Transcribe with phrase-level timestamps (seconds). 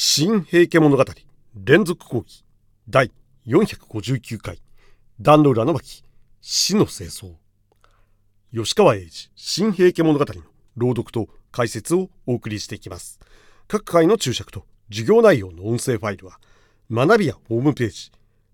[0.00, 1.04] 新平家物語
[1.56, 2.44] 連続講義
[2.88, 3.10] 第
[3.48, 4.62] 459回
[5.20, 6.04] 壇の浦の巻
[6.40, 7.32] 死の清掃。
[8.54, 10.42] 吉川英治新平家物語の
[10.76, 13.18] 朗読と解説をお送りしていきます。
[13.66, 16.38] 各回の注釈と授業内容の音声ファイルは
[16.88, 18.12] 学びやホームページ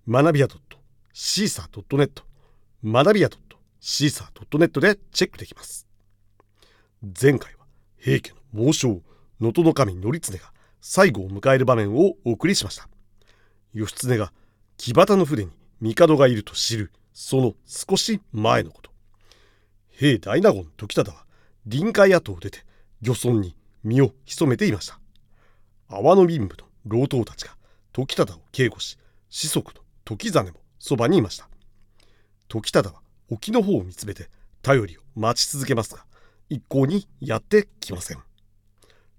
[0.08, 0.46] 学びや
[1.12, 2.22] .caesar.net
[2.82, 3.28] 学びや
[3.82, 5.86] .caesar.net でチェックできます。
[7.02, 7.66] 前回は
[7.98, 9.02] 平家の猛将
[9.40, 10.53] 能登の神頼経が
[10.86, 12.86] 最後を迎える場面をお送りしました。
[13.72, 14.34] 義経が
[14.76, 18.90] 木端の船に帝がいると知るその少し前のこと。
[19.92, 21.24] 兵大納言時忠は
[21.64, 22.66] 臨海跡を出て
[23.00, 24.98] 漁村に身を潜めていました。
[25.88, 27.56] 阿波の民部の老頭たちが
[27.94, 28.98] 時忠を警護し
[29.30, 31.48] 子息の時実もそばにいました。
[32.46, 34.28] 時忠は沖の方を見つめて
[34.60, 36.04] 頼りを待ち続けますが
[36.50, 38.18] 一向にやってきません。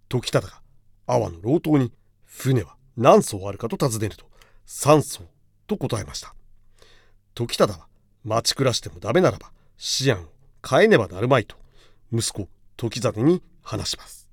[0.08, 0.62] 時忠が
[1.08, 1.92] 阿波の老頭に
[2.26, 4.26] 船は何艘あるかと尋ねると
[4.68, 5.24] 3艘
[5.68, 6.34] と答えました。
[7.34, 7.88] 時忠は
[8.24, 10.28] 待ち暮らしてもダメならば思案を
[10.68, 11.56] 変えねばなるまいと
[12.12, 14.30] 息子時実に話します。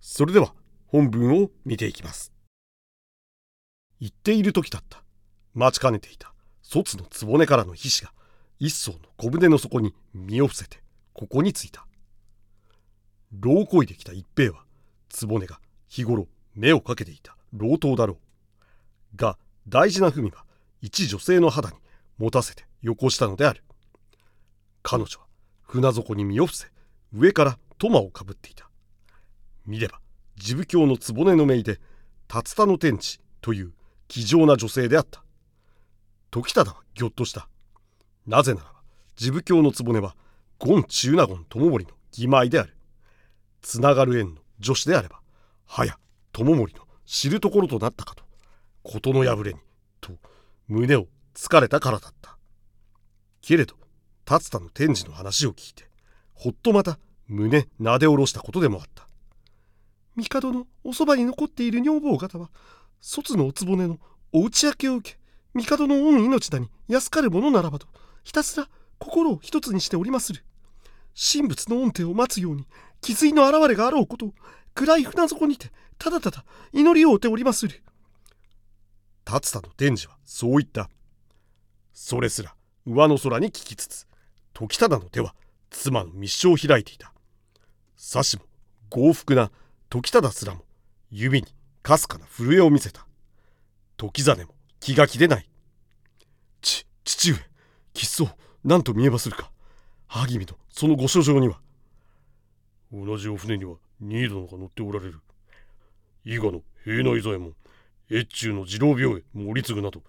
[0.00, 0.54] それでは
[0.86, 2.32] 本文を見ていきます。
[4.00, 5.02] 言っている時だった。
[5.54, 6.32] 待ちかねていた。
[6.62, 8.14] 卒の局からの皮脂が
[8.58, 10.78] 一艘の小舟の底に身を伏せて
[11.12, 11.86] ここに着いた。
[13.32, 14.64] 牢こいできた一平は
[15.08, 19.16] 局が日頃目をかけていた老頭だろう。
[19.16, 19.36] が
[19.68, 20.44] 大事な文は
[20.80, 21.76] 一女性の肌に
[22.16, 23.64] 持たせてよこしたのである。
[24.82, 25.26] 彼女は
[25.62, 26.68] 船底に身を伏せ
[27.12, 28.70] 上からトマをかぶっていた。
[29.66, 30.00] 見れば
[30.36, 31.80] 自部教の局の姪で
[32.32, 33.72] 竜田の天地という
[34.06, 35.24] 気丈な女性であった。
[36.30, 37.48] 時忠はぎょっとした。
[38.28, 38.74] なぜならば
[39.18, 40.14] 自部教の局は
[40.60, 42.76] 権中納言友盛の義妹である。
[43.60, 45.19] つながる縁の女子であれば
[45.72, 45.96] はや
[46.32, 48.24] 友盛の知るところとなったかと
[48.82, 49.60] 事の破れに
[50.00, 50.10] と
[50.66, 52.36] 胸をつかれたからだった。
[53.40, 53.76] けれど
[54.28, 55.88] 竜田の天智の話を聞いて
[56.34, 56.98] ほっとまた
[57.28, 59.06] 胸なで下ろしたことでもあった。
[60.16, 62.50] 帝のおそばに残っている女房方は
[63.00, 64.00] 卒のお局の
[64.32, 65.18] お打ち明けを受け
[65.54, 67.86] 帝の恩命だに安かるものならばと
[68.24, 70.44] ひたすら心を一つにしておりまする。
[71.14, 72.66] 神仏の恩手を待つように
[73.00, 74.34] 気髄の現れがあろうことを
[74.80, 76.42] 暗い船底にてただただ
[76.72, 77.82] 祈りを追っておりまする。
[79.26, 80.88] 竜田の天智はそう言った。
[81.92, 82.54] それすら
[82.86, 84.06] 上の空に聞きつつ
[84.54, 85.34] 時忠の手は
[85.68, 87.12] 妻の密書を開いていた。
[87.98, 88.44] さしも
[88.88, 89.50] 豪福な
[89.90, 90.64] 時忠すらも
[91.10, 91.48] 指に
[91.82, 93.06] かすかな震えを見せた。
[93.98, 95.50] 時実も気が気でない。
[96.62, 97.38] ち父上
[97.92, 98.30] きっそ
[98.64, 99.50] 何と見えまするか。
[100.06, 101.60] 萩見のそのご書状には。
[102.90, 105.20] 同じお船には二殿が乗っておられる。
[106.24, 107.54] 伊賀の平内左衛門、
[108.10, 110.02] 越中の次郎病へ森継など、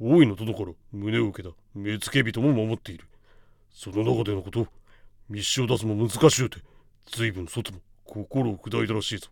[0.00, 3.06] 大いの殿から胸を受けた目付人も守っている。
[3.70, 4.66] その中でのこと、
[5.28, 6.58] 密書を出すも難しゅうて、
[7.06, 9.28] 随分外も心を砕いたらしいぞ。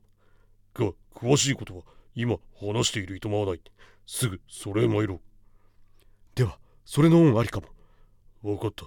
[0.75, 1.83] が、詳しいことは
[2.15, 3.61] 今話しているいとまわない。
[4.07, 5.21] すぐそれへ参ろう。
[6.35, 7.69] では、それの恩ありかも。
[8.53, 8.87] わかった。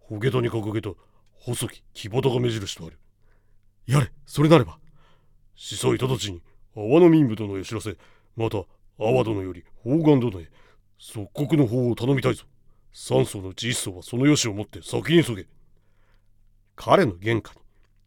[0.00, 0.90] ほげたに掲げた
[1.32, 2.98] 細き木端が目印とある。
[3.86, 4.78] やれ、それなれば。
[5.54, 6.42] 司祭直ちに、
[6.76, 7.96] 阿波の民部殿へ知らせ、
[8.36, 8.64] また、阿
[9.12, 10.50] 波殿より宝願殿へ、
[10.98, 12.44] 即刻の法を頼みたいぞ。
[12.92, 15.46] 三層のうち一層はそのよしをもって先に急げ。
[16.76, 17.60] 彼の玄関に、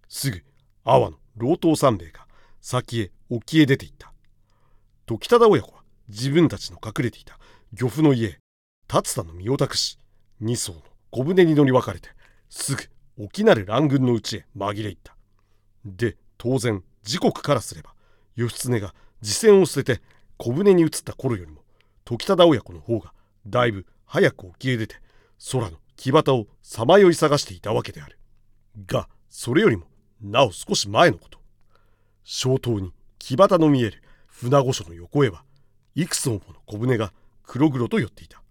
[0.07, 0.41] すぐ、
[0.83, 2.25] 阿波の老頭三兵衛が
[2.61, 4.13] 先へ沖へ出て行った。
[5.05, 7.37] 時忠親子は自分たちの隠れていた
[7.73, 8.39] 漁夫の家へ、
[8.91, 9.99] 竜田の身を託し、
[10.39, 12.09] 二層の小舟に乗り分かれて、
[12.49, 12.83] すぐ
[13.19, 15.16] 沖なる乱軍のうちへ紛れ入った。
[15.95, 17.93] で当然時刻からすれば
[18.35, 20.01] 義経が自戦を捨てて
[20.37, 21.61] 小舟に移った頃よりも
[22.05, 23.13] 時忠親子の方が
[23.47, 24.95] だいぶ早く沖へ出て
[25.51, 28.17] 空の木端をさまよい探していたわけである。
[28.85, 29.85] がそれよりも
[30.21, 31.39] なお少し前のこと。
[32.23, 35.43] 消灯に木端の見える船御所の横へは
[35.95, 37.11] いくつもの小舟が
[37.43, 38.41] 黒々と寄っていた。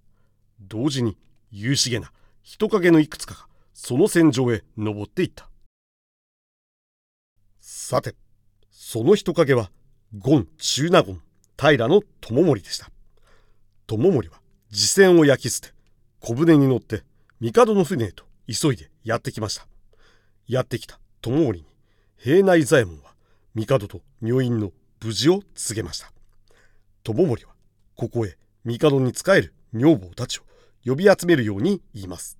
[0.60, 1.16] 同時に
[1.50, 2.10] 夕茂な
[2.42, 5.48] 人影のいくつかがその戦場へ登っていった。
[7.68, 8.14] さて、
[8.70, 9.72] その人影は、
[10.16, 11.20] ゴン中納言
[11.58, 12.92] 平の友盛でした。
[13.88, 14.40] 友盛は
[14.70, 15.74] 自戦を焼き捨て、
[16.20, 17.02] 小舟に乗って
[17.40, 19.66] 帝の船へと急いでやってきました。
[20.46, 21.66] やってきた友盛に
[22.16, 23.14] 平内左衛門は
[23.56, 24.70] 帝と女院の
[25.04, 26.12] 無事を告げました。
[27.02, 27.54] 友盛は
[27.96, 30.42] ここへ帝に仕える女房たちを
[30.84, 32.38] 呼び集めるように言います。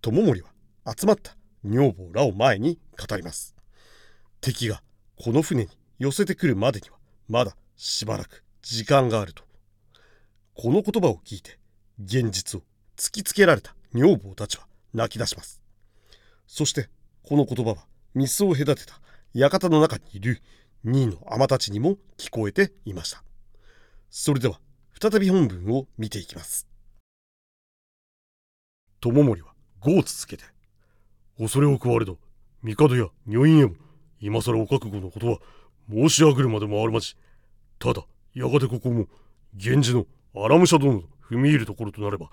[0.00, 0.48] 友盛は
[0.84, 3.53] 集まった女房らを前に語ります。
[4.44, 4.82] 敵が
[5.16, 6.98] この船に寄せてくるまでには
[7.28, 9.42] まだしばらく時間があると。
[10.54, 11.58] この言葉を聞いて、
[11.98, 12.62] 現実を
[12.94, 15.62] 突きつけられた女房たちは泣き出します。
[16.46, 16.90] そして、
[17.22, 19.00] この言葉は、ミスを隔てた
[19.32, 20.42] 館の中にいる
[20.84, 23.24] 2位の尼たちにも聞こえていました。
[24.10, 24.60] それでは、
[25.00, 26.68] 再び本文を見ていきます。
[29.00, 30.44] 友森は語を続けて、
[31.38, 32.18] 恐れを食われど、
[32.62, 33.76] 帝や女院へも、
[34.24, 35.38] 今更お覚悟のことは
[35.90, 37.14] 申し上げるまでもあるまじ。
[37.78, 39.04] ただ、やがてここも、
[39.52, 42.30] 源氏の荒武者殿の踏み入るところとなれば、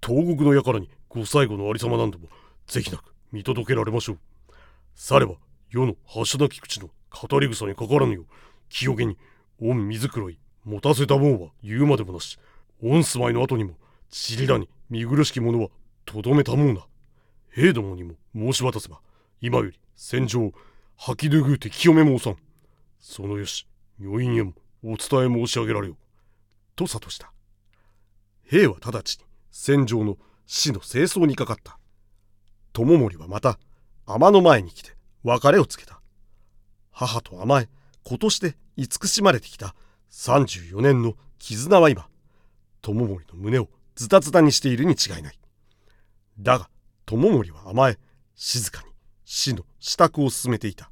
[0.00, 2.28] 東国の輩にご最後のありさまなんでも、
[2.68, 4.18] ぜひなく見届けられましょう。
[4.94, 5.34] されば、
[5.68, 8.26] 世の橋なき口の語り草にかからぬよう、
[8.68, 9.18] 清気に、
[9.60, 12.38] 御水黒い、持たせたもんは言うまでもなし、
[12.80, 13.74] 御住まいの後にも、
[14.10, 15.70] ちりらに見苦しきものは
[16.04, 16.86] とどめたもんな。
[17.50, 19.00] 兵どもにも申し渡せば、
[19.40, 20.52] 今より戦場
[21.04, 22.36] 吐き拭う敵嫁もおさん。
[23.00, 23.66] そのよし、
[23.98, 24.52] 女院へも
[24.84, 25.96] お伝え申し上げられよ。
[26.76, 27.32] と諭した。
[28.44, 30.16] 兵は直ちに戦場の
[30.46, 31.76] 死の清掃にかかった。
[32.72, 33.58] 友森はまた
[34.06, 34.92] 天の前に来て
[35.24, 36.00] 別れをつけた。
[36.92, 37.68] 母と甘え、
[38.04, 39.74] 子として慈しまれてきた
[40.12, 42.06] 34年の絆は今、
[42.80, 45.38] 友森の胸をズタズタにしているに違いない。
[46.38, 46.70] だが、
[47.06, 47.98] 友森は甘え、
[48.36, 48.92] 静かに
[49.24, 50.91] 死の支度を進めていた。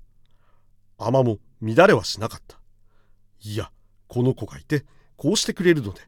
[1.00, 2.60] 甘も乱れはしなかった。
[3.42, 3.70] いや、
[4.06, 4.84] この子がいて、
[5.16, 6.00] こうしてくれるので、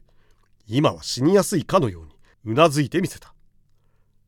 [0.67, 3.33] 今は死にやすいかのようにうなずいてみせた。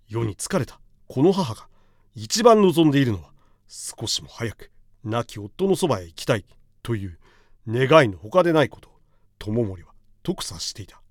[0.07, 1.67] 世に疲れたこの母が
[2.15, 3.31] 一番望んでいるのは
[3.67, 4.71] 少しも早く
[5.03, 6.45] 亡き夫のそばへ行きたい
[6.83, 7.19] という
[7.67, 8.91] 願いのほかでないことを
[9.39, 9.89] 友森は
[10.23, 11.01] 特察していた。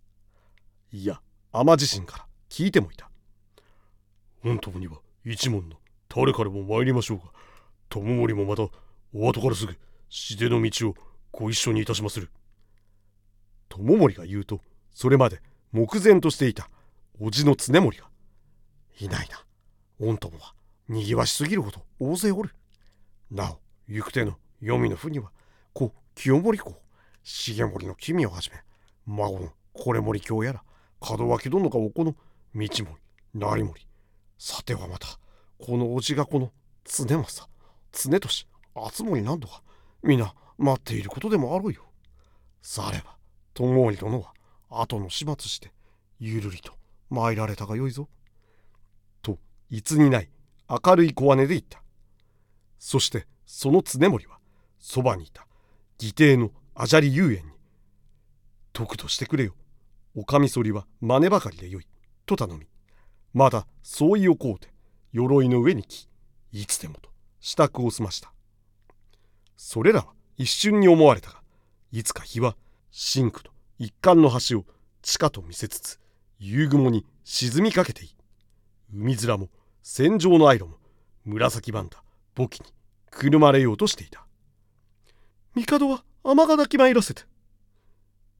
[0.93, 1.21] いや、
[1.53, 3.11] 尼自身から聞いてもいた。
[4.43, 5.77] 本当には一門の
[6.09, 7.25] 誰からも参りましょうが、
[7.89, 8.69] 友森もまた
[9.15, 9.77] お後からすぐ
[10.09, 10.95] 死出の道を
[11.31, 12.31] ご一緒にいたしまする。
[13.69, 14.61] 友森が言うと、
[14.93, 15.41] それまで
[15.71, 16.69] 目前としていた
[17.21, 18.09] 叔父の常森が、
[19.01, 19.45] いないな。
[20.01, 20.55] 御友は
[20.89, 22.51] にぎわしすぎるほど大勢おる。
[23.31, 25.31] なお、行く手の黄泉の府には、
[25.73, 26.83] 故清盛公、
[27.23, 28.57] 重盛の君をはじめ、
[29.07, 30.65] 孫のこれ森京やら、
[31.01, 32.17] 門脇殿がおこの道
[32.55, 32.69] 森、
[33.33, 33.87] 成森。
[34.39, 35.07] さてはまた、
[35.59, 36.51] この叔父がこの
[36.85, 37.49] 常政、
[37.93, 39.63] 常年、敦盛何度か、
[40.03, 41.83] 皆待っていることでもあろうよ。
[42.63, 43.17] されば、
[43.55, 44.33] 友森殿は
[44.71, 45.73] 後の始末して
[46.19, 46.73] ゆるりと
[47.11, 48.09] 参られたがよいぞ。
[49.23, 49.39] と
[49.71, 50.29] いつにない
[50.69, 51.83] 明るい小姉で言った。
[52.79, 54.39] そしてその常森は
[54.79, 55.47] そばにいた
[56.01, 57.53] 義弟のあじゃり遊園に
[58.73, 59.55] 「得としてくれよ。
[60.15, 61.87] おかみそりは真似ばかりでよい」
[62.27, 62.67] と頼み
[63.33, 64.73] まだ相違をこうて
[65.13, 66.09] 鎧の上に来
[66.53, 67.11] いつでもと
[67.41, 68.34] 支度を済ました。
[69.57, 70.07] それらは
[70.37, 71.43] 一瞬に思われたが
[71.93, 72.57] いつか日は
[72.91, 74.65] シンクと一貫の橋を
[75.03, 76.01] 地下と見せつつ
[76.39, 78.15] 夕雲に沈みかけてい
[78.93, 79.49] 海面も
[79.83, 80.77] 戦場のアイロも
[81.25, 82.03] 紫バンダ
[82.35, 82.67] 簿記に
[83.11, 84.27] くるまれようとしていた。
[85.55, 87.23] 帝は天が抱き参らせて。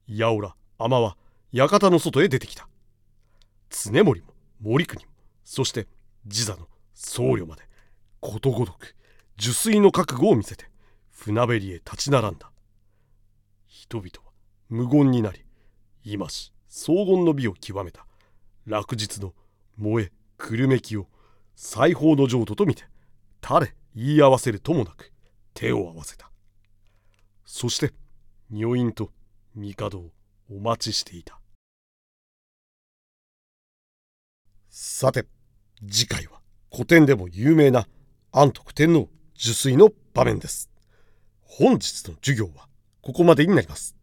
[0.07, 1.17] いやおら天は
[1.51, 2.67] 館の外へ出てきた。
[3.69, 4.27] 常森も
[4.61, 5.11] 森国も
[5.43, 5.87] そして
[6.27, 7.63] 地座の僧侶まで
[8.19, 8.95] ことごとく
[9.37, 10.69] 受水の覚悟を見せて。
[11.17, 12.51] 船べりへ立ち並んだ。
[13.67, 14.31] 人々は
[14.69, 15.45] 無言になり
[16.03, 18.05] 今し荘厳の美を極めた。
[18.67, 19.33] 落日の
[19.77, 21.07] 燃えくるめきを
[21.55, 22.83] 裁縫の譲渡と見て
[23.41, 25.13] 誰言い合わせるともなく
[25.53, 26.29] 手を合わせた。
[27.45, 27.93] そして
[28.51, 29.09] 女院と
[29.55, 30.11] 帝を
[30.51, 31.39] お待ちしていた。
[34.69, 35.25] さて
[35.89, 36.41] 次回は
[36.71, 37.87] 古典でも有名な
[38.33, 40.74] 安徳天皇受水の場面です。
[41.45, 42.67] 本日の授業は
[43.01, 43.95] ここまでになります。